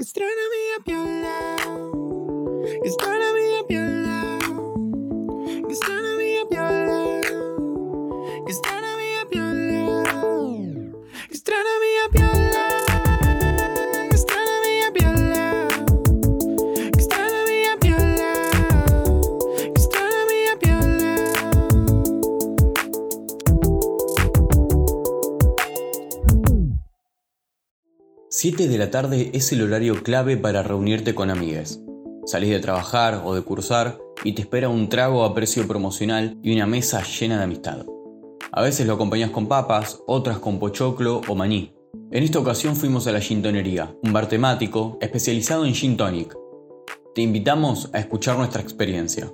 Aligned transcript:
Gastronomía 0.00 0.76
piola. 0.82 1.56
Gastronomía 2.82 3.49
7 28.42 28.68
de 28.68 28.78
la 28.78 28.90
tarde 28.90 29.28
es 29.34 29.52
el 29.52 29.60
horario 29.60 30.02
clave 30.02 30.38
para 30.38 30.62
reunirte 30.62 31.14
con 31.14 31.28
amigues. 31.28 31.82
Salís 32.24 32.48
de 32.48 32.58
trabajar 32.58 33.20
o 33.22 33.34
de 33.34 33.42
cursar 33.42 33.98
y 34.24 34.32
te 34.32 34.40
espera 34.40 34.70
un 34.70 34.88
trago 34.88 35.24
a 35.24 35.34
precio 35.34 35.68
promocional 35.68 36.38
y 36.42 36.54
una 36.54 36.64
mesa 36.64 37.02
llena 37.02 37.36
de 37.36 37.44
amistad. 37.44 37.84
A 38.50 38.62
veces 38.62 38.86
lo 38.86 38.94
acompañas 38.94 39.28
con 39.28 39.46
papas, 39.46 40.00
otras 40.06 40.38
con 40.38 40.58
pochoclo 40.58 41.20
o 41.28 41.34
maní. 41.34 41.74
En 42.10 42.22
esta 42.22 42.38
ocasión 42.38 42.76
fuimos 42.76 43.06
a 43.06 43.12
la 43.12 43.20
Gintonería, 43.20 43.94
un 44.02 44.14
bar 44.14 44.26
temático 44.26 44.96
especializado 45.02 45.66
en 45.66 45.74
gin 45.74 45.98
tonic. 45.98 46.34
Te 47.14 47.20
invitamos 47.20 47.90
a 47.92 47.98
escuchar 47.98 48.38
nuestra 48.38 48.62
experiencia. 48.62 49.30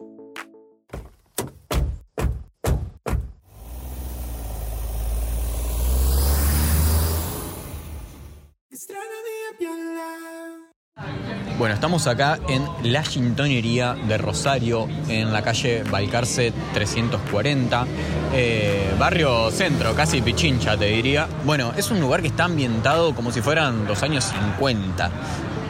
Bueno, 11.59 11.75
estamos 11.75 12.07
acá 12.07 12.39
en 12.49 12.69
la 12.83 13.03
Gintonería 13.03 13.95
de 13.95 14.19
Rosario, 14.19 14.87
en 15.09 15.33
la 15.33 15.41
calle 15.41 15.85
Balcarce 15.91 16.53
340, 16.75 17.87
eh, 18.35 18.95
barrio 18.99 19.51
centro, 19.51 19.95
casi 19.95 20.21
Pichincha 20.21 20.77
te 20.77 20.85
diría. 20.85 21.27
Bueno, 21.47 21.73
es 21.75 21.91
un 21.91 21.99
lugar 21.99 22.21
que 22.21 22.29
está 22.29 22.45
ambientado 22.45 23.15
como 23.15 23.33
si 23.33 23.41
fueran 23.41 23.87
los 23.87 24.03
años 24.03 24.25
50. 24.25 25.11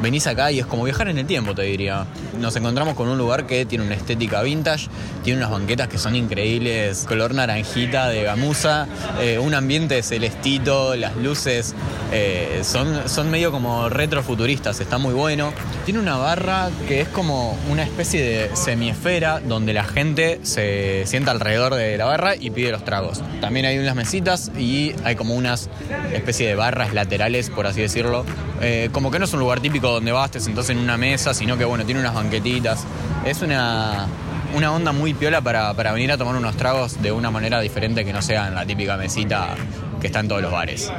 Venís 0.02 0.26
acá 0.26 0.52
y 0.52 0.58
es 0.58 0.66
como 0.66 0.84
viajar 0.84 1.08
en 1.08 1.18
el 1.18 1.26
tiempo, 1.26 1.54
te 1.54 1.62
diría. 1.62 2.06
Nos 2.38 2.54
encontramos 2.56 2.94
con 2.94 3.08
un 3.08 3.16
lugar 3.16 3.46
que 3.46 3.64
tiene 3.64 3.84
una 3.84 3.94
estética 3.94 4.42
vintage, 4.42 4.88
tiene 5.24 5.38
unas 5.38 5.50
banquetas 5.50 5.88
que 5.88 5.98
son 5.98 6.14
increíbles, 6.14 7.04
color 7.08 7.34
naranjita 7.34 8.08
de 8.08 8.22
gamuza, 8.22 8.86
eh, 9.20 9.38
un 9.38 9.54
ambiente 9.54 10.02
celestito, 10.02 10.96
las 10.96 11.16
luces 11.16 11.74
eh, 12.12 12.60
son, 12.62 13.08
son 13.08 13.30
medio 13.30 13.50
como 13.50 13.88
retrofuturistas, 13.88 14.80
está 14.80 14.98
muy 14.98 15.14
bueno. 15.14 15.52
Tiene 15.84 16.00
una 16.00 16.16
barra 16.16 16.70
que 16.88 17.00
es 17.00 17.08
como 17.08 17.58
una 17.70 17.82
especie 17.82 18.22
de 18.22 18.56
semiesfera 18.56 19.40
donde 19.40 19.72
la 19.72 19.84
gente 19.84 20.40
se 20.42 21.04
sienta 21.06 21.30
alrededor 21.30 21.74
de 21.74 21.96
la 21.96 22.04
barra 22.04 22.36
y 22.36 22.50
pide 22.50 22.70
los 22.70 22.84
tragos. 22.84 23.22
También 23.40 23.66
hay 23.66 23.78
unas 23.78 23.94
mesitas 23.94 24.50
y 24.58 24.94
hay 25.04 25.16
como 25.16 25.34
unas 25.34 25.70
especie 26.12 26.48
de 26.48 26.54
barras 26.54 26.92
laterales, 26.92 27.50
por 27.50 27.66
así 27.66 27.80
decirlo. 27.80 28.24
Eh, 28.60 28.88
como 28.92 29.10
que 29.10 29.18
no 29.18 29.24
es 29.26 29.32
un 29.32 29.40
lugar 29.40 29.60
típico 29.60 29.85
donde 29.92 30.12
vas, 30.12 30.30
te 30.30 30.40
sentás 30.40 30.70
en 30.70 30.78
una 30.78 30.96
mesa, 30.96 31.34
sino 31.34 31.56
que 31.56 31.64
bueno, 31.64 31.84
tiene 31.84 32.00
unas 32.00 32.14
banquetitas. 32.14 32.84
Es 33.24 33.42
una, 33.42 34.06
una 34.54 34.72
onda 34.72 34.92
muy 34.92 35.14
piola 35.14 35.40
para, 35.40 35.74
para 35.74 35.92
venir 35.92 36.12
a 36.12 36.18
tomar 36.18 36.36
unos 36.36 36.56
tragos 36.56 37.02
de 37.02 37.12
una 37.12 37.30
manera 37.30 37.60
diferente 37.60 38.04
que 38.04 38.12
no 38.12 38.22
sea 38.22 38.48
en 38.48 38.54
la 38.54 38.64
típica 38.64 38.96
mesita 38.96 39.54
que 40.00 40.06
está 40.06 40.20
en 40.20 40.28
todos 40.28 40.42
los 40.42 40.52
bares. 40.52 40.92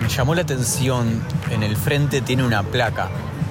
Me 0.00 0.08
llamó 0.08 0.34
la 0.34 0.42
atención, 0.42 1.22
en 1.50 1.62
el 1.62 1.76
frente 1.76 2.20
tiene 2.20 2.44
una 2.44 2.62
placa 2.62 3.08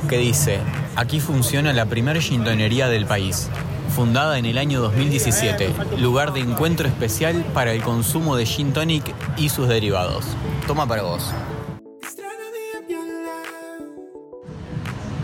que 0.07 0.17
dice, 0.17 0.59
aquí 0.95 1.19
funciona 1.19 1.73
la 1.73 1.85
primera 1.85 2.21
gintonería 2.21 2.87
del 2.87 3.05
país, 3.05 3.49
fundada 3.95 4.37
en 4.39 4.45
el 4.45 4.57
año 4.57 4.79
2017, 4.81 5.73
lugar 5.99 6.33
de 6.33 6.39
encuentro 6.39 6.87
especial 6.87 7.45
para 7.53 7.73
el 7.73 7.81
consumo 7.81 8.35
de 8.35 8.45
gin 8.45 8.73
tonic 8.73 9.13
y 9.37 9.49
sus 9.49 9.67
derivados. 9.67 10.25
Toma 10.65 10.87
para 10.87 11.03
vos. 11.03 11.33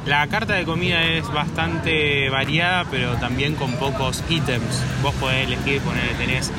La 0.05 0.27
carta 0.27 0.55
de 0.55 0.65
comida 0.65 1.01
es 1.03 1.31
bastante 1.31 2.29
variada, 2.29 2.85
pero 2.91 3.15
también 3.15 3.55
con 3.55 3.71
pocos 3.73 4.21
ítems. 4.29 4.83
Vos 5.01 5.15
podés 5.15 5.47
elegir, 5.47 5.81
poner, 5.81 6.09
tenés 6.17 6.51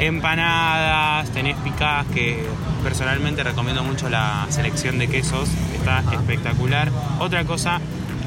empanadas, 0.00 1.30
tenés 1.30 1.56
picadas, 1.58 2.06
que 2.08 2.44
personalmente 2.82 3.44
recomiendo 3.44 3.84
mucho 3.84 4.08
la 4.08 4.46
selección 4.50 4.98
de 4.98 5.06
quesos, 5.06 5.48
está 5.74 6.02
espectacular. 6.12 6.90
Otra 7.20 7.44
cosa, 7.44 7.80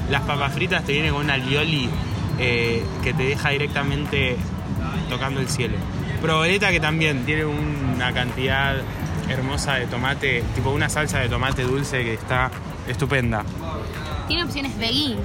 las 0.09 0.21
papas 0.21 0.53
fritas 0.53 0.85
te 0.85 0.93
vienen 0.93 1.11
con 1.11 1.25
una 1.25 1.35
lioli 1.35 1.89
eh, 2.39 2.81
que 3.03 3.13
te 3.13 3.23
deja 3.23 3.49
directamente 3.49 4.37
tocando 5.09 5.41
el 5.41 5.49
cielo. 5.49 5.75
Proboleta 6.21 6.71
que 6.71 6.79
también 6.79 7.25
tiene 7.25 7.43
una 7.43 8.13
cantidad 8.13 8.77
hermosa 9.27 9.75
de 9.75 9.87
tomate, 9.87 10.43
tipo 10.55 10.71
una 10.71 10.87
salsa 10.87 11.19
de 11.19 11.27
tomate 11.27 11.63
dulce 11.63 12.03
que 12.03 12.13
está 12.13 12.49
estupenda. 12.87 13.43
Tiene 14.31 14.45
opciones 14.45 14.77
veggie. 14.77 15.17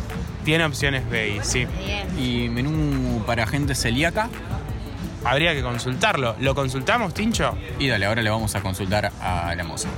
Tiene 0.44 0.64
opciones 0.64 1.08
veggie, 1.08 1.44
sí. 1.44 1.64
Bien. 1.64 2.08
¿Y 2.18 2.48
menú 2.48 3.22
para 3.24 3.46
gente 3.46 3.76
celíaca? 3.76 4.28
Habría 5.24 5.54
que 5.54 5.62
consultarlo. 5.62 6.34
¿Lo 6.40 6.56
consultamos, 6.56 7.14
Tincho? 7.14 7.56
Y 7.78 7.86
dale, 7.86 8.06
ahora 8.06 8.20
le 8.20 8.30
vamos 8.30 8.56
a 8.56 8.62
consultar 8.62 9.12
a 9.20 9.54
la 9.54 9.62
moza. 9.62 9.88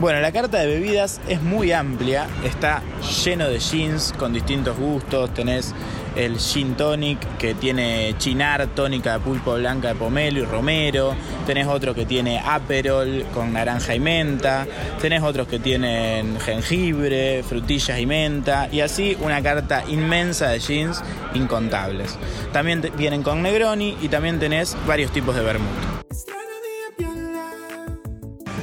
Bueno, 0.00 0.20
la 0.20 0.32
carta 0.32 0.58
de 0.58 0.66
bebidas 0.66 1.20
es 1.28 1.40
muy 1.40 1.70
amplia, 1.70 2.26
está 2.44 2.82
lleno 3.24 3.48
de 3.48 3.60
gins 3.60 4.12
con 4.18 4.32
distintos 4.32 4.76
gustos, 4.76 5.32
tenés 5.32 5.72
el 6.16 6.38
gin 6.38 6.74
tonic 6.74 7.18
que 7.38 7.54
tiene 7.54 8.14
chinar, 8.18 8.66
tónica 8.74 9.14
de 9.14 9.20
pulpo 9.20 9.54
blanca 9.54 9.88
de 9.88 9.94
pomelo 9.94 10.40
y 10.40 10.44
romero, 10.44 11.14
tenés 11.46 11.68
otro 11.68 11.94
que 11.94 12.06
tiene 12.06 12.40
aperol 12.40 13.24
con 13.32 13.52
naranja 13.52 13.94
y 13.94 14.00
menta, 14.00 14.66
tenés 15.00 15.22
otros 15.22 15.46
que 15.46 15.60
tienen 15.60 16.40
jengibre, 16.40 17.44
frutillas 17.44 17.98
y 17.98 18.04
menta, 18.04 18.68
y 18.72 18.80
así 18.80 19.16
una 19.20 19.40
carta 19.42 19.84
inmensa 19.86 20.48
de 20.48 20.58
gins 20.58 21.02
incontables. 21.34 22.18
También 22.52 22.82
vienen 22.96 23.22
con 23.22 23.42
Negroni 23.42 23.96
y 24.02 24.08
también 24.08 24.40
tenés 24.40 24.76
varios 24.88 25.12
tipos 25.12 25.36
de 25.36 25.42
vermut. 25.42 25.70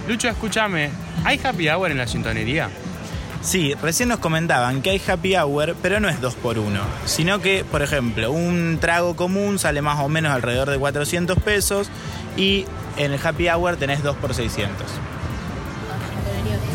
Lucho, 0.09 0.27
escúchame. 0.27 1.10
¿Hay 1.23 1.39
happy 1.43 1.69
hour 1.69 1.91
en 1.91 1.97
la 1.97 2.07
sintonería? 2.07 2.69
Sí, 3.41 3.73
recién 3.81 4.09
nos 4.09 4.19
comentaban 4.19 4.81
que 4.81 4.91
hay 4.91 5.01
happy 5.05 5.35
hour, 5.35 5.75
pero 5.81 5.99
no 5.99 6.09
es 6.09 6.21
dos 6.21 6.35
por 6.35 6.59
uno, 6.59 6.81
sino 7.05 7.41
que, 7.41 7.63
por 7.63 7.81
ejemplo, 7.81 8.31
un 8.31 8.77
trago 8.79 9.15
común 9.15 9.57
sale 9.57 9.81
más 9.81 9.99
o 9.99 10.09
menos 10.09 10.31
alrededor 10.31 10.69
de 10.69 10.77
400 10.77 11.39
pesos 11.39 11.89
y 12.37 12.65
en 12.97 13.13
el 13.13 13.19
happy 13.25 13.49
hour 13.49 13.77
tenés 13.77 14.03
dos 14.03 14.15
por 14.17 14.35
600. 14.35 14.85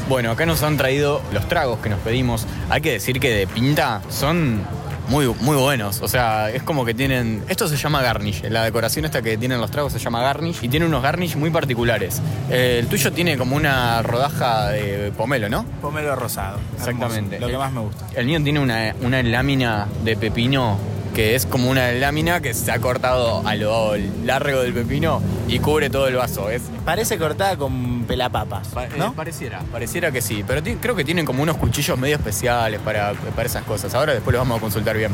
Bueno, 0.09 0.31
acá 0.31 0.47
nos 0.47 0.63
han 0.63 0.77
traído 0.77 1.21
los 1.33 1.49
tragos 1.49 1.81
que 1.81 1.89
nos 1.89 1.99
pedimos. 2.01 2.47
Hay 2.69 2.81
que 2.81 2.93
decir 2.93 3.19
que 3.19 3.31
de 3.31 3.47
pinta 3.47 4.03
son 4.09 4.63
muy, 5.09 5.27
muy 5.41 5.57
buenos. 5.57 6.01
O 6.03 6.09
sea, 6.09 6.51
es 6.51 6.63
como 6.63 6.85
que 6.85 6.95
tienen. 6.95 7.45
Esto 7.49 7.69
se 7.69 7.77
llama 7.77 8.03
garnish. 8.03 8.43
La 8.49 8.65
decoración 8.65 9.05
esta 9.05 9.23
que 9.23 9.37
tienen 9.37 9.61
los 9.61 9.71
tragos 9.71 9.93
se 9.93 9.99
llama 9.99 10.21
garnish 10.23 10.63
y 10.63 10.69
tiene 10.69 10.87
unos 10.87 11.03
garnish 11.03 11.37
muy 11.37 11.51
particulares. 11.51 12.21
Eh, 12.51 12.79
el 12.81 12.89
tuyo 12.89 13.13
tiene 13.13 13.37
como 13.37 13.57
una 13.57 14.03
rodaja 14.03 14.69
de 14.69 15.13
pomelo, 15.17 15.49
¿no? 15.49 15.65
Pomelo 15.81 16.15
rosado. 16.17 16.59
Exactamente. 16.77 17.37
hermoso, 17.37 17.41
lo 17.41 17.49
que 17.49 17.59
más 17.59 17.73
me 17.73 17.81
gusta. 17.81 18.07
El 18.15 18.27
mío 18.27 18.43
tiene 18.43 18.61
una, 18.61 18.95
una 19.03 19.23
lámina 19.23 19.87
de 20.05 20.17
pepino 20.17 20.79
que 21.17 21.35
es 21.35 21.47
como 21.47 21.71
una 21.71 21.91
lámina 21.93 22.43
que 22.43 22.53
se 22.53 22.71
ha 22.71 22.79
cortado 22.79 23.41
a 23.49 23.55
lo 23.55 23.97
largo 24.23 24.61
del 24.61 24.75
pepino 24.75 25.23
y 25.49 25.59
cubre 25.61 25.89
todo 25.89 26.09
el 26.09 26.15
vaso. 26.17 26.51
Es, 26.51 26.61
Parece 26.85 27.17
cortada 27.17 27.57
con 27.57 28.05
pelapapas, 28.05 28.69
Pa- 28.69 28.85
eh, 28.85 28.89
¿no? 28.99 29.15
pareciera, 29.15 29.61
pareciera 29.73 30.13
que 30.13 30.21
sí, 30.21 30.45
pero 30.47 30.63
ti- 30.63 30.77
creo 30.79 30.95
que 30.95 31.05
tienen 31.05 31.25
como 31.25 31.43
unos 31.43 31.57
cuchillos 31.57 31.99
medio 31.99 32.17
especiales 32.17 32.81
para, 32.81 33.15
para 33.15 33.47
esas 33.47 33.65
cosas. 33.65 33.95
Ahora 33.95 34.13
después 34.13 34.35
los 34.35 34.43
vamos 34.43 34.59
a 34.59 34.61
consultar 34.61 34.95
bien. 34.95 35.11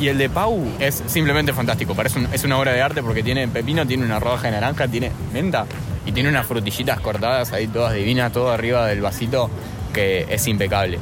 Y 0.00 0.08
el 0.08 0.16
de 0.16 0.30
Pau 0.30 0.64
es 0.78 1.02
simplemente 1.06 1.52
fantástico, 1.52 1.94
parece 1.94 2.20
un- 2.20 2.28
es 2.32 2.42
una 2.44 2.58
obra 2.58 2.72
de 2.72 2.80
arte 2.80 3.02
porque 3.02 3.22
tiene 3.22 3.46
pepino, 3.48 3.86
tiene 3.86 4.06
una 4.06 4.18
rodaja 4.18 4.44
de 4.46 4.52
naranja, 4.52 4.88
tiene 4.88 5.12
menta 5.34 5.66
y 6.06 6.12
tiene 6.12 6.30
unas 6.30 6.46
frutillitas 6.46 7.00
cortadas 7.00 7.52
ahí 7.52 7.66
todas 7.66 7.92
divinas, 7.92 8.32
todo 8.32 8.50
arriba 8.50 8.86
del 8.86 9.02
vasito 9.02 9.50
que 9.92 10.24
es 10.30 10.46
impecable. 10.46 10.98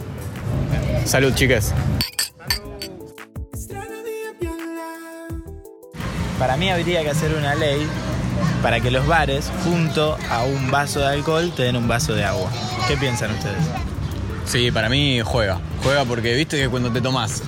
Salud, 1.05 1.33
chicas. 1.33 1.73
Para 6.47 6.59
mí 6.59 6.71
habría 6.71 7.03
que 7.03 7.11
hacer 7.11 7.35
una 7.35 7.57
ley 7.57 7.89
para 8.63 8.79
que 8.79 8.93
los 8.93 9.05
bares, 9.05 9.51
junto 9.65 10.17
a 10.31 10.45
un 10.45 10.71
vaso 10.71 11.01
de 11.01 11.07
alcohol, 11.07 11.53
te 11.57 11.65
den 11.65 11.75
un 11.75 11.89
vaso 11.89 12.15
de 12.15 12.25
agua. 12.25 12.49
¿Qué 12.87 12.97
piensan 12.97 13.33
ustedes? 13.33 13.57
Sí, 14.45 14.71
para 14.71 14.89
mí 14.89 15.21
juega. 15.25 15.61
Juega 15.83 16.05
porque 16.05 16.37
viste 16.37 16.57
que 16.57 16.69
cuando 16.69 16.93
te 16.93 17.01
tomas 17.01 17.43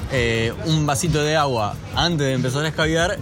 un 0.64 0.84
vasito 0.84 1.22
de 1.22 1.36
agua 1.36 1.76
antes 1.94 2.26
de 2.26 2.32
empezar 2.32 2.64
a 2.64 2.68
escabiar, 2.68 3.18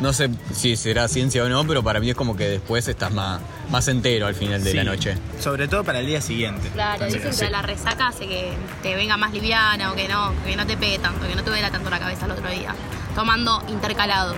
No 0.00 0.12
sé 0.12 0.30
si 0.52 0.76
será 0.76 1.06
ciencia 1.06 1.44
o 1.44 1.48
no, 1.48 1.64
pero 1.64 1.84
para 1.84 2.00
mí 2.00 2.10
es 2.10 2.16
como 2.16 2.34
que 2.34 2.48
después 2.48 2.88
estás 2.88 3.12
más, 3.12 3.40
más 3.70 3.86
entero 3.86 4.26
al 4.26 4.34
final 4.34 4.64
de 4.64 4.72
Sí, 4.72 4.76
la 4.76 4.82
noche. 4.82 5.16
Sobre 5.38 5.68
todo 5.68 5.84
para 5.84 6.00
el 6.00 6.06
día 6.06 6.20
siguiente. 6.20 6.70
Claro, 6.70 7.06
dicen 7.06 7.30
que 7.38 7.50
la 7.50 7.62
resaca 7.62 8.08
hace 8.08 8.26
que 8.26 8.52
te 8.82 8.96
venga 8.96 9.16
más 9.16 9.32
liviana 9.32 9.92
o 9.92 9.94
que 9.94 10.08
no, 10.08 10.32
que 10.44 10.56
no 10.56 10.66
te 10.66 10.76
pegue 10.76 10.98
tanto, 10.98 11.24
que 11.28 11.36
no 11.36 11.44
te 11.44 11.50
duela 11.50 11.70
tanto 11.70 11.88
la 11.88 12.00
cabeza 12.00 12.26
el 12.26 12.32
otro 12.32 12.50
día. 12.50 12.74
Tomando 13.14 13.62
intercalado. 13.68 14.34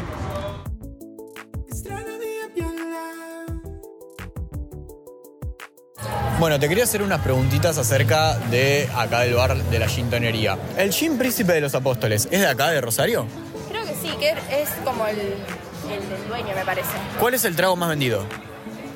Bueno, 6.38 6.60
te 6.60 6.68
quería 6.68 6.84
hacer 6.84 7.02
unas 7.02 7.22
preguntitas 7.22 7.78
acerca 7.78 8.36
de 8.50 8.90
acá 8.94 9.20
del 9.20 9.34
bar 9.34 9.56
de 9.56 9.78
la 9.78 9.88
gintonería. 9.88 10.58
¿El 10.76 10.92
gin 10.92 11.16
príncipe 11.16 11.54
de 11.54 11.62
los 11.62 11.74
apóstoles 11.74 12.28
es 12.30 12.40
de 12.40 12.46
acá, 12.46 12.68
de 12.70 12.80
Rosario? 12.82 13.26
Creo 13.70 13.84
que 13.86 13.94
sí, 13.94 14.10
que 14.20 14.30
es 14.50 14.68
como 14.84 15.06
el, 15.06 15.18
el 15.18 16.08
del 16.10 16.28
dueño, 16.28 16.54
me 16.54 16.64
parece. 16.64 16.90
¿Cuál 17.18 17.34
es 17.34 17.44
el 17.46 17.56
trago 17.56 17.74
más 17.76 17.88
vendido? 17.88 18.26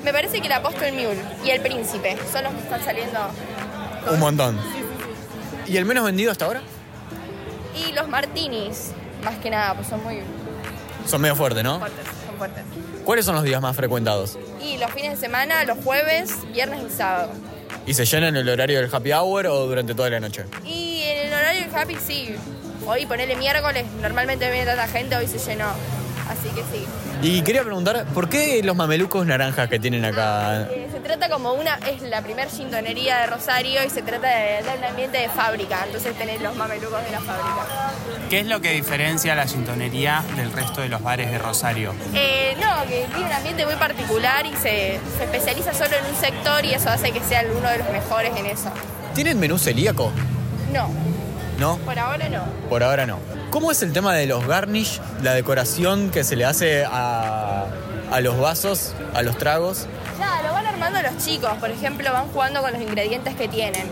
Me 0.04 0.12
parece 0.12 0.40
que 0.40 0.46
el 0.48 0.52
apóstol 0.52 0.92
Mule 0.92 1.18
y 1.42 1.50
el 1.50 1.62
príncipe 1.62 2.18
son 2.30 2.44
los 2.44 2.52
que 2.52 2.60
están 2.60 2.84
saliendo. 2.84 3.18
Un 4.12 4.20
montón. 4.20 4.58
¿Y 5.66 5.78
el 5.78 5.86
menos 5.86 6.04
vendido 6.04 6.30
hasta 6.32 6.44
ahora? 6.44 6.60
Y 7.74 7.92
los 7.92 8.06
martinis, 8.08 8.90
más 9.24 9.36
que 9.38 9.48
nada, 9.48 9.74
pues 9.74 9.88
son 9.88 10.02
muy 10.02 10.20
Son 11.06 11.20
medio 11.22 11.36
fuertes, 11.36 11.64
¿no? 11.64 11.78
fuertes, 11.78 12.04
¿Cuáles 13.04 13.24
son 13.24 13.34
los 13.34 13.44
días 13.44 13.60
más 13.60 13.76
frecuentados? 13.76 14.38
Y 14.62 14.78
los 14.78 14.90
fines 14.92 15.12
de 15.12 15.16
semana, 15.16 15.64
los 15.64 15.78
jueves, 15.84 16.36
viernes 16.52 16.80
y 16.86 16.90
sábado. 16.90 17.32
¿Y 17.86 17.94
se 17.94 18.04
llenan 18.04 18.36
en 18.36 18.42
el 18.42 18.48
horario 18.48 18.80
del 18.80 18.94
happy 18.94 19.12
hour 19.12 19.46
o 19.46 19.66
durante 19.66 19.94
toda 19.94 20.10
la 20.10 20.20
noche? 20.20 20.44
Y 20.64 21.02
en 21.02 21.28
el 21.28 21.34
horario 21.34 21.62
del 21.62 21.74
happy 21.74 21.96
sí. 21.96 22.34
Hoy 22.86 23.06
ponele 23.06 23.36
miércoles, 23.36 23.84
normalmente 24.00 24.50
viene 24.50 24.66
tanta 24.66 24.88
gente, 24.88 25.16
hoy 25.16 25.26
se 25.26 25.38
llenó. 25.38 25.68
Así 26.28 26.48
que 26.50 26.62
sí. 26.62 26.86
Y 27.22 27.42
quería 27.42 27.62
preguntar, 27.62 28.06
¿por 28.14 28.28
qué 28.28 28.62
los 28.62 28.76
mamelucos 28.76 29.26
naranjas 29.26 29.68
que 29.68 29.78
tienen 29.78 30.04
acá? 30.04 30.68
Se 31.10 31.16
trata 31.16 31.34
como 31.34 31.54
una, 31.54 31.74
es 31.88 32.02
la 32.02 32.22
primer 32.22 32.48
gintonería 32.48 33.18
de 33.18 33.26
Rosario 33.26 33.82
y 33.84 33.90
se 33.90 34.00
trata 34.00 34.28
de 34.28 34.62
un 34.78 34.84
ambiente 34.84 35.18
de 35.18 35.28
fábrica. 35.28 35.82
Entonces 35.84 36.16
tenés 36.16 36.40
los 36.40 36.54
mamelucos 36.54 37.02
de 37.02 37.10
la 37.10 37.18
fábrica. 37.18 37.66
¿Qué 38.30 38.38
es 38.38 38.46
lo 38.46 38.60
que 38.60 38.70
diferencia 38.70 39.34
la 39.34 39.48
sintonería 39.48 40.22
del 40.36 40.52
resto 40.52 40.82
de 40.82 40.88
los 40.88 41.02
bares 41.02 41.28
de 41.32 41.38
Rosario? 41.38 41.94
Eh, 42.14 42.56
no, 42.60 42.84
que 42.88 43.08
tiene 43.12 43.26
un 43.26 43.32
ambiente 43.32 43.66
muy 43.66 43.74
particular 43.74 44.46
y 44.46 44.52
se, 44.52 45.00
se 45.18 45.24
especializa 45.24 45.74
solo 45.74 45.96
en 45.96 46.14
un 46.14 46.20
sector 46.20 46.64
y 46.64 46.74
eso 46.74 46.90
hace 46.90 47.10
que 47.10 47.20
sea 47.24 47.42
uno 47.58 47.68
de 47.68 47.78
los 47.78 47.90
mejores 47.90 48.30
en 48.36 48.46
eso. 48.46 48.70
¿Tienen 49.12 49.40
menú 49.40 49.58
celíaco? 49.58 50.12
No, 50.72 50.92
¿No? 51.58 51.76
por 51.78 51.98
ahora 51.98 52.28
no. 52.28 52.44
Por 52.68 52.84
ahora 52.84 53.04
no. 53.04 53.18
¿Cómo 53.50 53.72
es 53.72 53.82
el 53.82 53.92
tema 53.92 54.14
de 54.14 54.26
los 54.26 54.46
garnish, 54.46 55.00
la 55.22 55.34
decoración 55.34 56.12
que 56.12 56.22
se 56.22 56.36
le 56.36 56.44
hace 56.44 56.84
a, 56.84 57.66
a 58.12 58.20
los 58.20 58.38
vasos, 58.38 58.94
a 59.12 59.22
los 59.22 59.36
tragos? 59.38 59.88
Armando 60.82 61.02
los 61.10 61.22
chicos, 61.22 61.50
por 61.60 61.70
ejemplo, 61.70 62.10
van 62.10 62.26
jugando 62.28 62.62
con 62.62 62.72
los 62.72 62.80
ingredientes 62.80 63.34
que 63.34 63.48
tienen. 63.48 63.82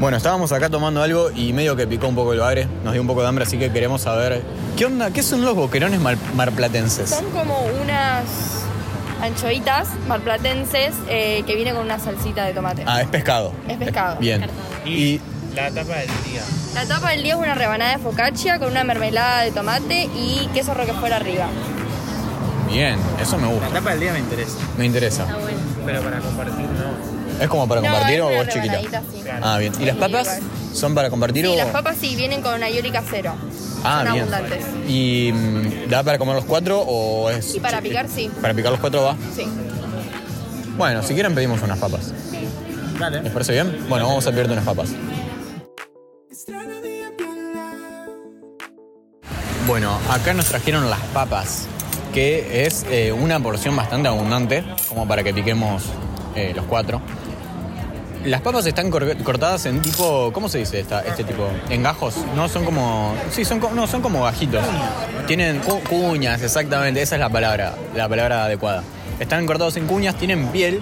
Bueno, 0.00 0.16
estábamos 0.16 0.50
acá 0.50 0.68
tomando 0.68 1.00
algo 1.00 1.30
y 1.30 1.52
medio 1.52 1.76
que 1.76 1.86
picó 1.86 2.08
un 2.08 2.16
poco 2.16 2.32
el 2.32 2.40
bagre, 2.40 2.66
nos 2.82 2.92
dio 2.92 3.00
un 3.02 3.06
poco 3.06 3.20
de 3.22 3.28
hambre, 3.28 3.44
así 3.44 3.56
que 3.56 3.70
queremos 3.70 4.00
saber 4.02 4.42
qué 4.76 4.86
onda, 4.86 5.12
qué 5.12 5.22
son 5.22 5.42
los 5.44 5.54
boquerones 5.54 6.00
mar- 6.00 6.16
marplatenses. 6.34 7.10
Son 7.10 7.24
como 7.30 7.56
unas 7.82 8.24
anchoitas 9.22 9.88
marplatenses 10.08 10.94
eh, 11.08 11.44
que 11.46 11.54
vienen 11.54 11.76
con 11.76 11.84
una 11.84 12.00
salsita 12.00 12.44
de 12.46 12.52
tomate. 12.52 12.82
Ah, 12.86 13.02
es 13.02 13.08
pescado. 13.08 13.52
Es 13.68 13.76
pescado. 13.76 14.16
Bien. 14.18 14.44
Y 14.84 15.20
la 15.54 15.70
tapa 15.70 15.96
del 15.98 16.08
día. 16.24 16.42
La 16.74 16.84
tapa 16.86 17.10
del 17.10 17.22
día 17.22 17.34
es 17.34 17.38
una 17.38 17.54
rebanada 17.54 17.92
de 17.96 18.02
focaccia 18.02 18.58
con 18.58 18.70
una 18.72 18.82
mermelada 18.82 19.42
de 19.42 19.52
tomate 19.52 20.08
y 20.16 20.48
queso 20.52 20.74
roquefort 20.74 21.12
arriba. 21.12 21.46
bien, 22.68 22.96
eso 23.20 23.36
me 23.36 23.48
La 23.48 23.52
gusta, 23.52 23.68
tapa 23.68 23.90
del 23.90 24.00
día 24.00 24.12
me 24.14 24.20
interesa. 24.20 24.56
me 24.78 24.86
interesa. 24.86 25.26
Pero 25.86 26.02
para 26.02 26.18
compartir 26.20 26.64
no. 26.66 27.42
¿Es 27.42 27.48
como 27.48 27.66
para 27.66 27.80
No, 27.80 27.88
compartir 27.88 28.16
es 28.16 28.20
o 28.22 28.28
vos 28.28 28.48
chiquita? 28.48 28.80
sí. 29.12 29.22
Ah, 29.42 29.58
bien. 29.58 29.72
¿Y 29.80 29.84
las 29.86 29.96
papas 29.96 30.38
son 30.74 30.94
para 30.94 31.08
compartir 31.10 31.46
Sí, 31.46 31.52
o...? 31.52 31.56
las 31.56 31.68
papas 31.68 31.96
sí, 32.00 32.14
vienen 32.16 32.42
con 32.42 32.62
aioli 32.62 32.90
casero. 32.90 33.34
Ah, 33.82 34.02
Son 34.04 34.12
bien. 34.12 34.24
abundantes. 34.34 34.64
¿Y 34.88 35.32
mm, 35.32 35.88
da 35.88 36.02
para 36.02 36.18
comer 36.18 36.34
los 36.36 36.44
cuatro 36.44 36.80
o 36.80 37.30
es...? 37.30 37.54
Y 37.54 37.60
para 37.60 37.80
picar, 37.80 38.06
sí. 38.08 38.30
Para 38.42 38.52
picar 38.52 38.72
los 38.72 38.80
cuatro 38.80 39.02
va. 39.04 39.16
Sí. 39.34 39.46
Bueno, 40.76 41.02
si 41.02 41.14
quieren 41.14 41.34
pedimos 41.34 41.62
unas 41.62 41.78
papas. 41.78 42.12
Dale. 42.98 43.22
¿Les 43.22 43.32
parece 43.32 43.52
bien? 43.52 43.86
Bueno, 43.88 44.06
vamos 44.06 44.26
a 44.26 44.30
pedirte 44.30 44.52
unas 44.52 44.64
papas. 44.64 44.90
Bueno, 49.66 49.98
acá 50.10 50.34
nos 50.34 50.46
trajeron 50.46 50.90
las 50.90 51.00
papas, 51.14 51.66
que 52.12 52.64
es 52.66 52.84
eh, 52.90 53.12
una 53.12 53.40
porción 53.40 53.76
bastante 53.76 54.08
abundante, 54.08 54.64
como 54.88 55.06
para 55.06 55.22
que 55.22 55.32
piquemos 55.34 55.84
eh, 56.34 56.52
los 56.54 56.64
cuatro. 56.66 57.00
Las 58.24 58.42
papas 58.42 58.66
están 58.66 58.90
cor- 58.90 59.16
cortadas 59.22 59.64
en 59.64 59.80
tipo, 59.80 60.30
¿cómo 60.34 60.48
se 60.50 60.58
dice 60.58 60.80
este 60.80 61.24
tipo? 61.24 61.48
En 61.70 61.82
gajos, 61.82 62.16
no 62.36 62.48
son 62.50 62.64
como, 62.66 63.14
sí, 63.30 63.46
son, 63.46 63.60
no, 63.74 63.86
son 63.86 64.02
como 64.02 64.24
gajitos. 64.24 64.62
Tienen 65.26 65.58
cu- 65.60 65.80
cuñas, 65.88 66.42
exactamente, 66.42 67.00
esa 67.00 67.14
es 67.14 67.20
la 67.20 67.30
palabra, 67.30 67.74
la 67.96 68.08
palabra 68.08 68.44
adecuada. 68.44 68.82
Están 69.18 69.46
cortados 69.46 69.76
en 69.78 69.86
cuñas, 69.86 70.16
tienen 70.16 70.48
piel 70.48 70.80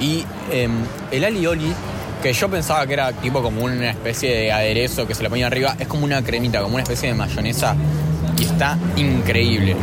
y 0.00 0.24
em, 0.50 0.72
el 1.12 1.24
alioli, 1.24 1.72
que 2.22 2.32
yo 2.32 2.48
pensaba 2.50 2.84
que 2.86 2.94
era 2.94 3.12
tipo 3.12 3.40
como 3.40 3.62
una 3.64 3.90
especie 3.90 4.34
de 4.36 4.52
aderezo 4.52 5.06
que 5.06 5.14
se 5.14 5.22
le 5.22 5.30
ponía 5.30 5.46
arriba, 5.46 5.76
es 5.78 5.86
como 5.86 6.04
una 6.04 6.22
cremita, 6.24 6.60
como 6.60 6.74
una 6.74 6.82
especie 6.82 7.08
de 7.10 7.14
mayonesa 7.14 7.76
y 8.36 8.44
está 8.46 8.76
increíble. 8.96 9.76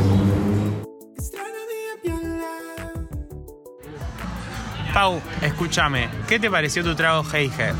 Pau, 4.97 5.21
escúchame, 5.43 6.09
¿qué 6.27 6.39
te 6.39 6.49
pareció 6.49 6.83
tu 6.83 6.95
trago 6.95 7.23
Heiger? 7.31 7.75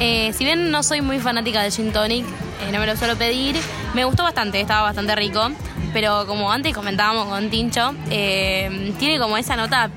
Eh, 0.00 0.32
si 0.32 0.46
bien 0.46 0.70
no 0.70 0.82
soy 0.82 1.02
muy 1.02 1.18
fanática 1.18 1.60
del 1.60 1.70
gin 1.70 1.92
tonic, 1.92 2.24
eh, 2.24 2.72
no 2.72 2.80
me 2.80 2.86
lo 2.86 2.96
suelo 2.96 3.16
pedir, 3.16 3.54
me 3.92 4.06
gustó 4.06 4.22
bastante, 4.22 4.58
estaba 4.58 4.80
bastante 4.80 5.14
rico. 5.14 5.50
Pero 5.92 6.26
como 6.26 6.50
antes 6.50 6.72
comentábamos 6.74 7.26
con 7.26 7.50
Tincho, 7.50 7.94
eh, 8.08 8.94
tiene 8.98 9.18
como 9.18 9.36
esa 9.36 9.56
nota 9.56 9.90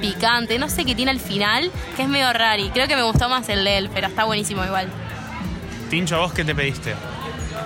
picante, 0.00 0.58
no 0.58 0.70
sé 0.70 0.86
qué 0.86 0.94
tiene 0.94 1.10
al 1.10 1.20
final, 1.20 1.70
que 1.94 2.04
es 2.04 2.08
medio 2.08 2.32
rari. 2.32 2.70
Creo 2.70 2.88
que 2.88 2.96
me 2.96 3.02
gustó 3.02 3.28
más 3.28 3.46
el 3.50 3.62
de 3.62 3.76
él, 3.76 3.90
pero 3.92 4.06
está 4.06 4.24
buenísimo 4.24 4.64
igual. 4.64 4.88
Tincho, 5.90 6.18
¿vos 6.18 6.32
qué 6.32 6.42
te 6.42 6.54
pediste? 6.54 6.94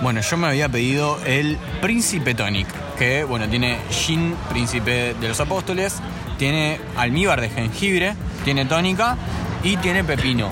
Bueno, 0.01 0.19
yo 0.19 0.35
me 0.35 0.47
había 0.47 0.67
pedido 0.67 1.17
el 1.25 1.57
Príncipe 1.81 2.33
Tonic, 2.33 2.67
que 2.97 3.23
bueno, 3.23 3.47
tiene 3.47 3.77
gin 3.89 4.35
Príncipe 4.49 5.13
de 5.13 5.27
los 5.29 5.39
Apóstoles, 5.39 6.01
tiene 6.41 6.79
almíbar 6.97 7.39
de 7.39 7.51
jengibre, 7.51 8.15
tiene 8.43 8.65
tónica 8.65 9.15
y 9.63 9.77
tiene 9.77 10.03
pepino. 10.03 10.49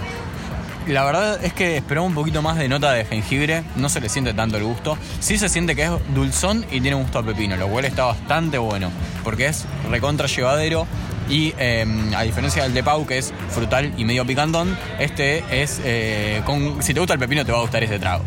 La 0.86 1.04
verdad 1.04 1.44
es 1.44 1.52
que 1.52 1.78
esperaba 1.78 2.06
un 2.06 2.14
poquito 2.14 2.44
más 2.44 2.60
de 2.60 2.70
nota 2.70 2.92
de 2.92 3.06
jengibre, 3.06 3.64
no 3.76 3.90
se 3.90 4.00
le 4.00 4.08
siente 4.08 4.36
tanto 4.36 4.58
el 4.58 4.66
gusto. 4.66 5.00
Sí 5.20 5.40
se 5.40 5.50
siente 5.50 5.76
que 5.76 5.86
es 5.86 5.92
dulzón 6.14 6.64
y 6.70 6.80
tiene 6.80 6.94
gusto 6.94 7.18
a 7.18 7.24
pepino, 7.24 7.56
lo 7.56 7.68
cual 7.70 7.86
está 7.86 8.06
bastante 8.06 8.60
bueno, 8.60 8.92
porque 9.24 9.48
es 9.48 9.66
recontra 9.90 10.28
llevadero 10.28 10.86
y 11.28 11.56
eh, 11.58 11.88
a 12.16 12.22
diferencia 12.22 12.62
del 12.62 12.76
de 12.76 12.84
Pau, 12.84 13.08
que 13.08 13.18
es 13.18 13.34
frutal 13.50 13.92
y 13.98 14.06
medio 14.06 14.24
picantón, 14.28 14.78
este 15.00 15.44
es, 15.50 15.82
eh, 15.84 16.44
con, 16.46 16.84
si 16.84 16.94
te 16.94 17.00
gusta 17.00 17.16
el 17.16 17.20
pepino 17.20 17.44
te 17.44 17.52
va 17.52 17.58
a 17.58 17.62
gustar 17.62 17.84
ese 17.84 17.98
trago. 17.98 18.24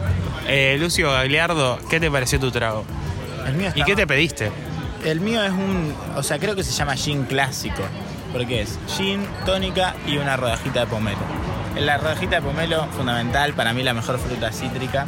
Eh, 0.48 0.76
Lucio 0.80 1.12
Gagliardo, 1.12 1.78
¿qué 1.88 2.00
te 2.00 2.10
pareció 2.10 2.40
tu 2.40 2.50
trago? 2.50 2.84
El 3.46 3.54
mío 3.54 3.68
está 3.68 3.78
¿Y 3.78 3.84
qué 3.84 3.94
te 3.94 4.04
pediste? 4.04 4.50
El 5.04 5.20
mío 5.20 5.42
es 5.42 5.50
un, 5.50 5.94
o 6.16 6.22
sea, 6.22 6.38
creo 6.38 6.54
que 6.54 6.62
se 6.62 6.72
llama 6.72 6.94
gin 6.94 7.24
clásico, 7.24 7.82
porque 8.32 8.62
es 8.62 8.78
gin, 8.96 9.26
tónica 9.44 9.94
y 10.06 10.16
una 10.18 10.36
rodajita 10.36 10.80
de 10.80 10.86
pomelo. 10.86 11.18
La 11.76 11.98
rodajita 11.98 12.36
de 12.36 12.42
pomelo, 12.42 12.86
fundamental, 12.96 13.52
para 13.54 13.72
mí 13.72 13.82
la 13.82 13.94
mejor 13.94 14.18
fruta 14.18 14.52
cítrica. 14.52 15.06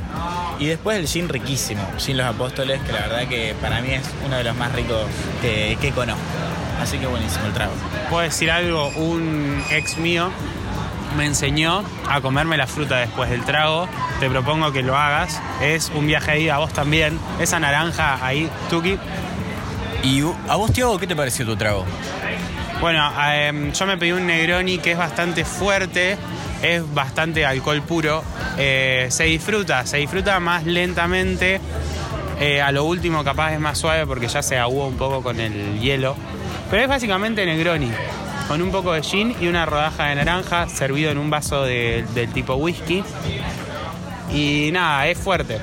Y 0.58 0.66
después 0.66 0.98
el 0.98 1.06
gin 1.06 1.28
riquísimo, 1.28 1.82
gin 1.98 2.16
Los 2.16 2.26
Apóstoles, 2.26 2.80
que 2.82 2.92
la 2.92 3.00
verdad 3.00 3.28
que 3.28 3.54
para 3.60 3.80
mí 3.82 3.90
es 3.90 4.02
uno 4.26 4.36
de 4.36 4.44
los 4.44 4.56
más 4.56 4.72
ricos 4.72 5.02
que, 5.40 5.78
que 5.80 5.92
conozco. 5.92 6.22
Así 6.82 6.98
que 6.98 7.06
buenísimo 7.06 7.46
el 7.46 7.52
trago. 7.52 7.72
Puedo 8.10 8.22
decir 8.22 8.50
algo, 8.50 8.88
un 8.96 9.62
ex 9.70 9.96
mío 9.96 10.30
me 11.16 11.26
enseñó 11.26 11.84
a 12.08 12.20
comerme 12.20 12.56
la 12.56 12.66
fruta 12.66 12.96
después 12.96 13.30
del 13.30 13.44
trago. 13.44 13.88
Te 14.20 14.28
propongo 14.28 14.72
que 14.72 14.82
lo 14.82 14.96
hagas. 14.96 15.40
Es 15.62 15.90
un 15.94 16.06
viaje 16.06 16.32
ahí 16.32 16.48
a 16.48 16.58
vos 16.58 16.72
también. 16.72 17.18
Esa 17.40 17.60
naranja 17.60 18.24
ahí, 18.24 18.50
Tuki. 18.70 18.98
¿Y 20.04 20.20
a 20.48 20.56
vos, 20.56 20.72
Tiago, 20.72 20.98
qué 20.98 21.06
te 21.06 21.16
pareció 21.16 21.44
tu 21.46 21.56
trago? 21.56 21.84
Bueno, 22.80 23.10
em, 23.32 23.72
yo 23.72 23.86
me 23.86 23.96
pedí 23.96 24.12
un 24.12 24.26
Negroni 24.26 24.78
que 24.78 24.92
es 24.92 24.98
bastante 24.98 25.44
fuerte, 25.44 26.16
es 26.62 26.82
bastante 26.94 27.46
alcohol 27.46 27.80
puro. 27.82 28.22
Eh, 28.58 29.06
se 29.10 29.24
disfruta, 29.24 29.86
se 29.86 29.96
disfruta 29.98 30.38
más 30.40 30.64
lentamente. 30.64 31.60
Eh, 32.40 32.60
a 32.60 32.70
lo 32.72 32.84
último 32.84 33.24
capaz 33.24 33.52
es 33.54 33.60
más 33.60 33.78
suave 33.78 34.06
porque 34.06 34.28
ya 34.28 34.42
se 34.42 34.58
aguó 34.58 34.88
un 34.88 34.96
poco 34.96 35.22
con 35.22 35.40
el 35.40 35.80
hielo. 35.80 36.16
Pero 36.70 36.82
es 36.82 36.88
básicamente 36.88 37.46
Negroni, 37.46 37.90
con 38.48 38.60
un 38.60 38.70
poco 38.70 38.92
de 38.92 39.02
gin 39.02 39.34
y 39.40 39.46
una 39.46 39.64
rodaja 39.64 40.06
de 40.08 40.16
naranja 40.16 40.68
servido 40.68 41.10
en 41.10 41.18
un 41.18 41.30
vaso 41.30 41.62
de- 41.64 42.04
del 42.14 42.28
tipo 42.30 42.54
whisky. 42.56 43.02
Y 44.32 44.70
nada, 44.72 45.06
es 45.06 45.16
fuerte. 45.16 45.58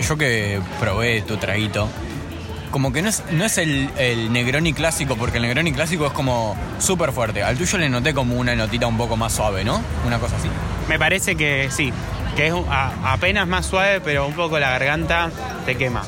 Yo 0.00 0.16
que 0.16 0.60
probé 0.80 1.22
tu 1.22 1.36
traguito, 1.36 1.88
como 2.74 2.92
que 2.92 3.02
no 3.02 3.08
es, 3.08 3.22
no 3.30 3.44
es 3.44 3.56
el, 3.58 3.88
el 3.98 4.32
Negroni 4.32 4.72
clásico, 4.72 5.14
porque 5.14 5.36
el 5.36 5.42
Negroni 5.44 5.72
clásico 5.72 6.06
es 6.06 6.12
como 6.12 6.56
súper 6.80 7.12
fuerte. 7.12 7.40
Al 7.40 7.56
tuyo 7.56 7.78
le 7.78 7.88
noté 7.88 8.12
como 8.12 8.34
una 8.34 8.56
notita 8.56 8.88
un 8.88 8.96
poco 8.96 9.16
más 9.16 9.32
suave, 9.32 9.62
¿no? 9.62 9.80
Una 10.04 10.18
cosa 10.18 10.34
así. 10.38 10.48
Me 10.88 10.98
parece 10.98 11.36
que 11.36 11.68
sí, 11.70 11.92
que 12.34 12.48
es 12.48 12.54
a- 12.68 13.12
apenas 13.12 13.46
más 13.46 13.66
suave, 13.66 14.00
pero 14.00 14.26
un 14.26 14.32
poco 14.34 14.58
la 14.58 14.70
garganta 14.70 15.30
te 15.64 15.76
quema. 15.76 16.02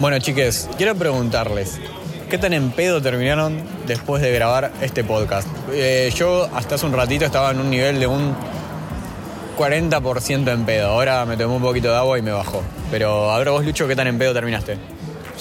Bueno, 0.00 0.18
chiques, 0.18 0.68
quiero 0.76 0.96
preguntarles, 0.96 1.78
¿qué 2.30 2.36
tan 2.36 2.52
en 2.52 2.72
pedo 2.72 3.00
terminaron 3.00 3.62
después 3.86 4.22
de 4.22 4.32
grabar 4.32 4.72
este 4.80 5.04
podcast? 5.04 5.46
Eh, 5.72 6.12
yo 6.16 6.50
hasta 6.52 6.74
hace 6.74 6.86
un 6.86 6.94
ratito 6.94 7.24
estaba 7.26 7.52
en 7.52 7.60
un 7.60 7.70
nivel 7.70 8.00
de 8.00 8.08
un 8.08 8.34
40% 9.56 10.52
en 10.52 10.64
pedo. 10.64 10.88
Ahora 10.88 11.24
me 11.26 11.36
tomé 11.36 11.54
un 11.54 11.62
poquito 11.62 11.88
de 11.90 11.96
agua 11.96 12.18
y 12.18 12.22
me 12.22 12.32
bajó. 12.32 12.62
Pero 12.90 13.30
ahora 13.30 13.50
vos, 13.50 13.64
Lucho, 13.64 13.86
¿qué 13.86 13.96
tan 13.96 14.06
en 14.06 14.18
pedo 14.18 14.32
terminaste? 14.32 14.78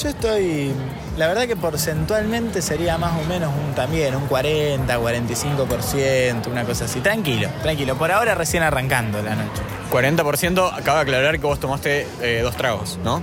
Yo 0.01 0.07
estoy, 0.07 0.71
la 1.17 1.27
verdad 1.27 1.45
que 1.45 1.57
porcentualmente 1.57 2.61
sería 2.61 2.97
más 2.97 3.19
o 3.19 3.27
menos 3.27 3.51
un 3.53 3.75
también, 3.75 4.15
un 4.15 4.27
40, 4.27 4.97
45%, 4.97 6.47
una 6.47 6.63
cosa 6.63 6.85
así. 6.85 7.01
Tranquilo, 7.01 7.49
tranquilo. 7.61 7.97
Por 7.97 8.09
ahora 8.09 8.33
recién 8.33 8.63
arrancando 8.63 9.21
la 9.21 9.35
noche. 9.35 9.61
40%, 9.91 10.71
acaba 10.73 10.99
de 10.99 11.03
aclarar 11.03 11.39
que 11.39 11.45
vos 11.45 11.59
tomaste 11.59 12.07
eh, 12.21 12.39
dos 12.41 12.55
tragos, 12.55 12.97
¿no? 13.03 13.21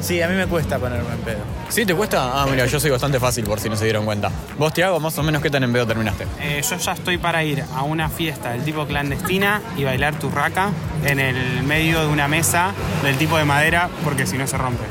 Sí, 0.00 0.22
a 0.22 0.28
mí 0.28 0.34
me 0.36 0.46
cuesta 0.46 0.78
ponerme 0.78 1.12
en 1.12 1.18
pedo. 1.20 1.38
¿Sí 1.68 1.84
te 1.84 1.94
cuesta? 1.94 2.30
Ah, 2.42 2.46
mira, 2.48 2.66
yo 2.66 2.78
soy 2.78 2.90
bastante 2.90 3.18
fácil 3.18 3.44
por 3.44 3.58
si 3.60 3.68
no 3.68 3.76
se 3.76 3.84
dieron 3.84 4.04
cuenta. 4.04 4.30
Vos, 4.56 4.72
Tiago, 4.72 5.00
más 5.00 5.18
o 5.18 5.22
menos 5.22 5.42
qué 5.42 5.50
tan 5.50 5.64
en 5.64 5.72
pedo 5.72 5.86
terminaste. 5.86 6.24
Eh, 6.40 6.62
yo 6.68 6.76
ya 6.76 6.92
estoy 6.92 7.18
para 7.18 7.42
ir 7.44 7.64
a 7.74 7.82
una 7.82 8.08
fiesta 8.08 8.50
del 8.52 8.62
tipo 8.62 8.86
clandestina 8.86 9.60
y 9.76 9.84
bailar 9.84 10.16
turraca 10.18 10.70
en 11.04 11.18
el 11.18 11.62
medio 11.64 12.00
de 12.00 12.06
una 12.06 12.28
mesa 12.28 12.72
del 13.02 13.16
tipo 13.18 13.36
de 13.38 13.44
madera, 13.44 13.88
porque 14.04 14.26
si 14.26 14.38
no 14.38 14.46
se 14.46 14.56
rompe. 14.56 14.84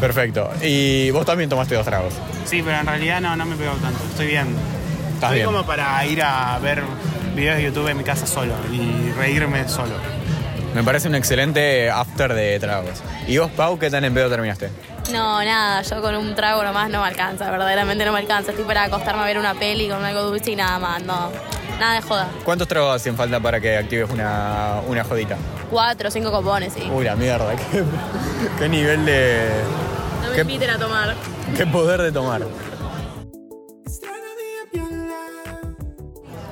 Perfecto. 0.00 0.50
Y 0.62 1.10
vos 1.10 1.24
también 1.24 1.48
tomaste 1.48 1.74
dos 1.74 1.86
tragos. 1.86 2.12
Sí, 2.44 2.62
pero 2.62 2.78
en 2.78 2.86
realidad 2.86 3.20
no, 3.22 3.34
no 3.36 3.46
me 3.46 3.56
pegó 3.56 3.72
tanto. 3.76 3.98
Estoy 4.10 4.26
bien. 4.26 4.48
Estás 5.14 5.14
Estoy 5.30 5.34
bien. 5.36 5.46
como 5.46 5.64
para 5.64 6.04
ir 6.04 6.22
a 6.22 6.58
ver 6.58 6.82
videos 7.34 7.56
de 7.56 7.62
YouTube 7.64 7.88
en 7.88 7.96
mi 7.96 8.04
casa 8.04 8.26
solo 8.26 8.52
y 8.70 9.10
reírme 9.12 9.66
solo. 9.66 9.94
Me 10.76 10.82
parece 10.84 11.08
un 11.08 11.14
excelente 11.14 11.88
after 11.90 12.34
de 12.34 12.60
tragos. 12.60 13.02
¿Y 13.26 13.38
vos, 13.38 13.50
Pau, 13.50 13.78
qué 13.78 13.88
tan 13.90 14.04
en 14.04 14.12
pedo 14.12 14.28
terminaste? 14.28 14.68
No, 15.10 15.42
nada, 15.42 15.80
yo 15.80 16.02
con 16.02 16.14
un 16.14 16.34
trago 16.34 16.62
nomás 16.62 16.90
no 16.90 17.00
me 17.00 17.08
alcanza, 17.08 17.50
verdaderamente 17.50 18.04
no 18.04 18.12
me 18.12 18.18
alcanza. 18.18 18.50
Estoy 18.50 18.66
para 18.66 18.84
acostarme 18.84 19.22
a 19.22 19.24
ver 19.24 19.38
una 19.38 19.54
peli 19.54 19.88
con 19.88 20.04
algo 20.04 20.24
dulce 20.24 20.50
y 20.50 20.56
nada 20.56 20.78
más, 20.78 21.02
no. 21.02 21.30
Nada 21.80 21.94
de 21.94 22.02
joda. 22.02 22.28
¿Cuántos 22.44 22.68
tragos 22.68 22.94
hacen 22.94 23.16
falta 23.16 23.40
para 23.40 23.58
que 23.58 23.74
actives 23.74 24.10
una, 24.10 24.80
una 24.86 25.02
jodita? 25.02 25.38
Cuatro 25.70 26.10
cinco 26.10 26.30
copones, 26.30 26.74
sí. 26.74 26.86
Uy, 26.92 27.06
la 27.06 27.16
mierda, 27.16 27.56
qué, 27.56 27.82
qué 28.58 28.68
nivel 28.68 29.06
de... 29.06 29.48
No 30.24 30.28
me 30.28 30.34
qué- 30.34 30.40
inviten 30.42 30.68
a 30.70 30.78
tomar. 30.78 31.14
qué 31.56 31.66
poder 31.66 32.02
de 32.02 32.12
tomar. 32.12 32.42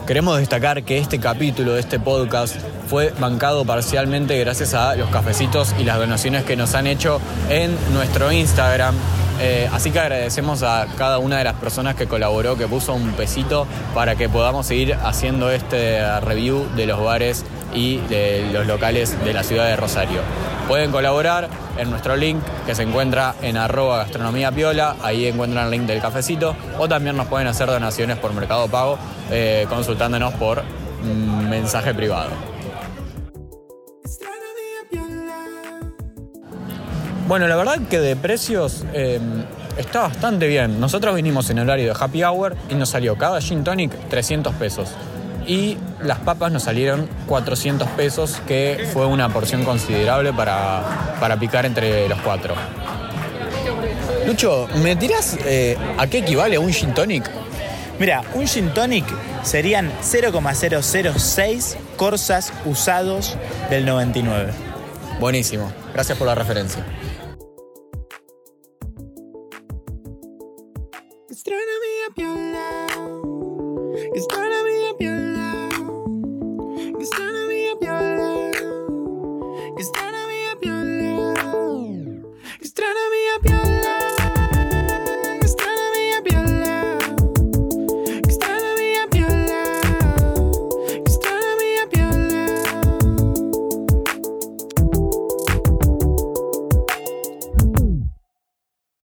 Queremos 0.07 0.39
destacar 0.39 0.83
que 0.83 0.99
este 0.99 1.19
capítulo 1.19 1.73
de 1.73 1.81
este 1.81 1.99
podcast 1.99 2.57
fue 2.89 3.15
bancado 3.19 3.65
parcialmente 3.65 4.39
gracias 4.39 4.75
a 4.75 4.97
los 4.97 5.09
cafecitos 5.09 5.75
y 5.79 5.85
las 5.85 5.97
donaciones 5.97 6.45
que 6.45 6.57
nos 6.57 6.75
han 6.75 6.87
hecho 6.87 7.23
en 7.49 7.75
nuestro 7.95 8.31
Instagram. 8.31 8.95
Eh, 9.41 9.67
así 9.73 9.93
que 9.93 10.01
agradecemos 10.01 10.63
a 10.63 10.89
cada 10.99 11.19
una 11.19 11.39
de 11.39 11.45
las 11.45 11.55
personas 11.55 11.95
que 11.95 12.07
colaboró, 12.07 12.59
que 12.59 12.67
puso 12.67 12.93
un 12.93 13.13
pesito 13.13 13.67
para 13.95 14.15
que 14.15 14.29
podamos 14.29 14.67
seguir 14.67 14.95
haciendo 14.95 15.51
este 15.51 16.21
review 16.21 16.67
de 16.77 16.85
los 16.85 17.03
bares 17.03 17.43
y 17.75 17.97
de 17.97 18.51
los 18.53 18.67
locales 18.67 19.25
de 19.25 19.33
la 19.33 19.43
ciudad 19.43 19.65
de 19.69 19.77
Rosario. 19.77 20.21
Pueden 20.69 20.91
colaborar 20.93 21.49
en 21.79 21.91
nuestro 21.91 22.17
link 22.17 22.43
que 22.67 22.75
se 22.75 22.83
encuentra 22.83 23.35
en 23.43 23.57
arroba 23.57 23.99
gastronomía 23.99 24.53
piola, 24.53 24.97
ahí 25.03 25.27
encuentran 25.27 25.67
el 25.67 25.71
link 25.71 25.83
del 25.83 26.01
cafecito, 26.01 26.55
o 26.79 26.89
también 26.89 27.17
nos 27.17 27.27
pueden 27.27 27.49
hacer 27.49 27.67
donaciones 27.69 28.19
por 28.19 28.33
Mercado 28.33 28.69
Pago 28.69 28.99
eh, 29.31 29.67
consultándonos 29.69 30.35
por 30.35 30.63
mm, 30.63 31.49
mensaje 31.49 31.95
privado. 31.95 32.31
Bueno, 37.27 37.49
la 37.49 37.57
verdad 37.57 37.81
que 37.89 38.01
de 38.01 38.17
precios 38.17 38.85
eh, 38.93 39.19
está 39.79 40.03
bastante 40.03 40.47
bien. 40.47 40.79
Nosotros 40.79 41.15
vinimos 41.15 41.49
en 41.49 41.59
horario 41.59 41.95
de 41.95 41.99
happy 41.99 42.23
hour 42.23 42.55
y 42.69 42.75
nos 42.75 42.91
salió 42.91 43.17
cada 43.17 43.41
gin 43.41 43.65
tonic 43.65 43.93
300 44.11 44.55
pesos. 44.57 44.91
Y 45.47 45.77
las 46.01 46.19
papas 46.21 46.51
nos 46.53 46.63
salieron 46.63 47.09
400 47.27 47.89
pesos, 47.91 48.41
que 48.47 48.89
fue 48.93 49.07
una 49.07 49.29
porción 49.29 49.65
considerable 49.65 50.33
para, 50.33 51.17
para 51.21 51.39
picar 51.39 51.67
entre 51.67 52.09
los 52.09 52.21
cuatro. 52.21 52.55
Lucho, 54.27 54.69
¿me 54.83 54.97
tirás 54.97 55.37
eh, 55.45 55.77
a 55.99 56.07
qué 56.07 56.19
equivale 56.19 56.57
un 56.57 56.73
gin 56.73 56.95
tonic? 56.95 57.31
Mira, 57.99 58.23
un 58.35 58.47
gin 58.47 58.73
tonic 58.73 59.05
serían 59.43 59.93
0,006 60.03 61.77
corsas 61.97 62.53
usados 62.65 63.37
del 63.69 63.85
99. 63.85 64.53
Buenísimo, 65.21 65.71
gracias 65.93 66.17
por 66.17 66.27
la 66.27 66.35
referencia. 66.35 66.85